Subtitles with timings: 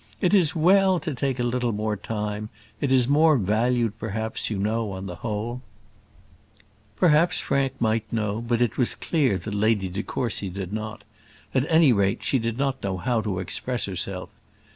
[0.19, 4.49] It is well to take a little more time: it is more valued; and perhaps,
[4.49, 5.61] you know, on the whole"
[6.95, 11.03] Perhaps Frank might know; but it was clear that Lady de Courcy did not:
[11.53, 14.29] at any rate, she did not know how to express herself.